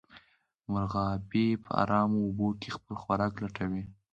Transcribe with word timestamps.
مرغابۍ 0.71 1.47
په 1.63 1.71
ارامو 1.81 2.17
اوبو 2.25 2.47
کې 2.59 2.69
خپل 2.77 2.93
خوراک 3.01 3.33
لټوي 3.43 3.83